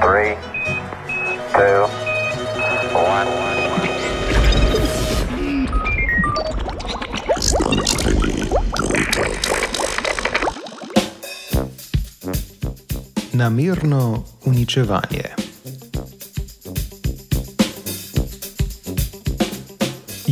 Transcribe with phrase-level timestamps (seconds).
[0.00, 0.36] three,
[1.52, 1.86] two,
[2.92, 3.26] one.
[13.32, 15.45] Namerno uničevanje.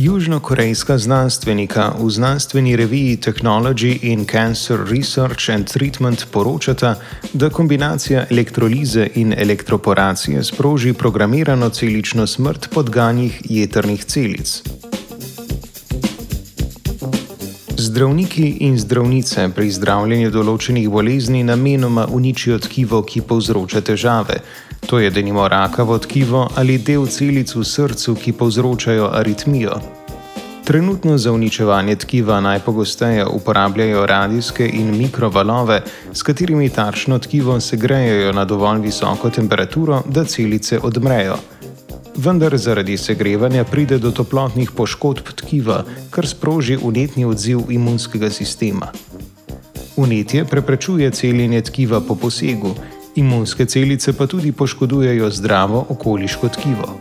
[0.05, 6.95] Južnokorejska znanstvenika v znanstveni reviji Technology in Cancer Research and Treatment poročata,
[7.33, 14.61] da kombinacija elektrolize in elektroporacije sproži programirano celično smrt podganjih jetrnih celic.
[17.77, 24.37] Zdravniki in zdravnice pri zdravljenju določenih bolezni namenoma uničijo tkivo, ki povzroča težave.
[24.85, 29.79] To je denimo rakavo tkivo ali del celic v srcu, ki povzročajo aritmijo.
[30.65, 35.81] Trenutno za uničevanje tkiva najpogosteje uporabljajo radijske in mikrovalove,
[36.13, 41.35] s katerimi tarčno tkivo segrejejo na dovolj visoko temperaturo, da celice odmrejo.
[42.15, 48.87] Vendar zaradi segrevanja pride do toplotnih poškodb tkiva, kar sproži unetni odziv imunskega sistema.
[49.97, 52.75] Unetje preprečuje celjenje tkiva po posegu,
[53.15, 56.99] imunske celice pa tudi poškodujejo zdravo okoliško tkivo.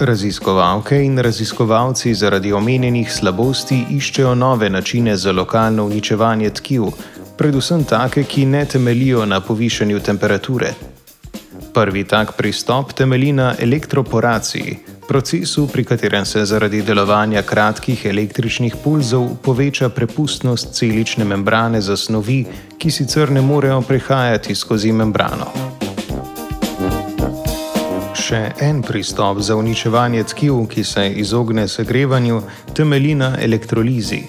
[0.00, 6.82] Raziskovalke in raziskovalci zaradi omenjenih slabosti iščejo nove načine za lokalno uničevanje tkiv,
[7.38, 10.74] predvsem take, ki ne temelijo na povišanju temperature.
[11.74, 14.76] Prvi tak pristop temelji na elektroporaciji,
[15.08, 22.44] procesu, pri katerem se zaradi delovanja kratkih električnih pulzov poveča prepustnost celične membrane za snovi,
[22.78, 25.50] ki sicer ne morejo prehajati skozi membrano.
[28.14, 32.42] Še en pristop za uničevanje tkiv, ki se izogne segrevanju,
[32.74, 34.22] temelji na elektrolizi.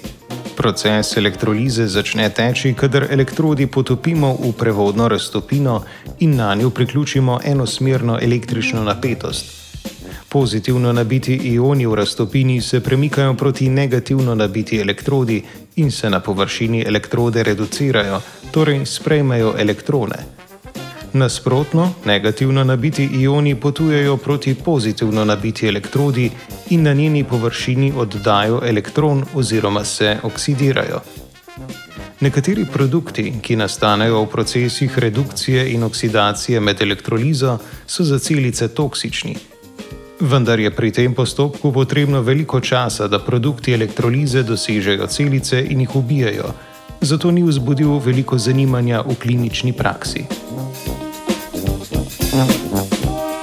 [0.56, 5.82] Proces elektrolize začne teči, kadar elektrodi potopimo v prevodno raztopino
[6.20, 9.65] in na njo priključimo enosmerno električno napetost.
[10.36, 15.44] Pozitivno nabiti ioni v raztopini se premikajo proti negativno nabiti elektrodi
[15.76, 18.20] in se na površini elektrode reducirajo,
[18.52, 20.16] torej sprejmejo elektrone.
[21.14, 26.32] Nasprotno, negativno nabiti ioni potujejo proti pozitivno nabiti elektrodi
[26.70, 31.02] in na njeni površini oddajo elektron oziroma se oksidirajo.
[32.20, 39.55] Nekateri produkti, ki nastanejo v procesih redukcije in oksidacije med elektrolizo, so za celice toksični.
[40.20, 45.96] Vendar je pri tem postopku potrebno veliko časa, da produkti elektrolize dosežejo celice in jih
[45.96, 46.54] ubijajo,
[47.02, 50.26] zato ni vzbudil veliko zanimanja v klinični praksi.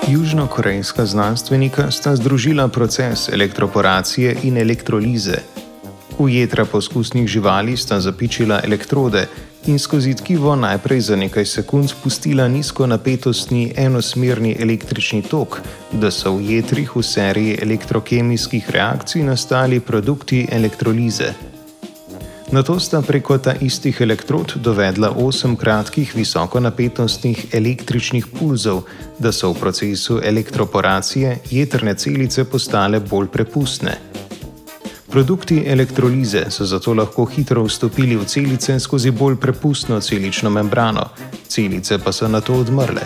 [0.09, 5.39] Južnokorejska znanstvenika sta združila proces elektroporacije in elektrolize.
[6.19, 9.27] V jedra poskusnih živali sta zapičila elektrode
[9.67, 15.61] in skozi tkivo najprej za nekaj sekund spustila nizko napetostni enosmerni električni tok,
[15.93, 21.33] da so v jedrih v seriji elektrokemijskih reakcij nastali produkti elektrolize.
[22.53, 28.83] Na to sta preko ta istih elektrod dovedla osem kratkih visokonapetostnih električnih pulzov,
[29.19, 33.97] da so v procesu elektroporacije jedrne celice postale bolj prepustne.
[35.13, 41.09] Produkti elektrolize so zato lahko hitro vstopili v celice skozi bolj prepustno celično membrano,
[41.49, 43.03] celice pa so na to odmrle.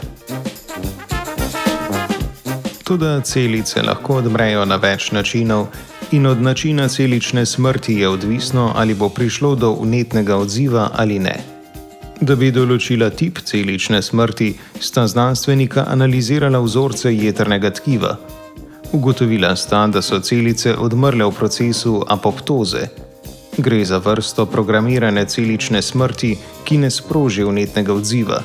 [2.85, 5.67] Tudi celice lahko odmrejo na več načinov,
[6.13, 11.37] in od načina celične smrti je odvisno, ali bo prišlo do unetnega odziva ali ne.
[12.21, 18.17] Da bi določila tip celične smrti, sta znanstvenika analizirala vzorce jedrnega tkiva.
[18.97, 22.87] Ugotovila sta, da so celice odmrle v procesu apoptoze.
[23.59, 26.31] Gre za vrsto programirane celične smrti,
[26.65, 28.41] ki ne sproži unetnega odziva.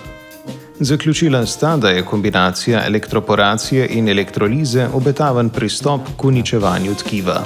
[0.79, 7.43] Zaključila sta, da je kombinacija elektroporacije in elektrolize obetaven pristop k uničevanju tkiva.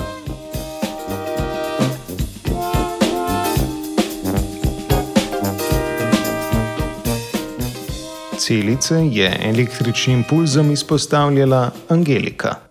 [8.37, 12.64] Celice je električnim pulzom izpostavljala Angelika.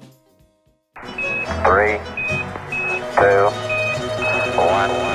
[1.64, 1.96] three,
[3.16, 3.48] two,
[4.60, 5.13] one.